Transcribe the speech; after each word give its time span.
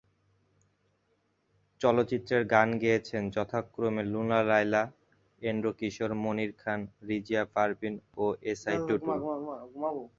চলচ্চিত্রের 1.81 2.43
গান 2.53 2.69
গেয়েছেন, 2.83 3.23
যথাক্রমে 3.35 4.03
রুনা 4.13 4.39
লায়লা, 4.49 4.83
এন্ড্রু 5.41 5.71
কিশোর, 5.79 6.11
মনির 6.23 6.51
খান, 6.61 6.79
রিজিয়া 7.09 7.43
পারভীন 7.55 7.93
ও 8.23 8.25
এস 8.51 8.61
আই 8.69 8.77
টুটুল। 8.87 9.17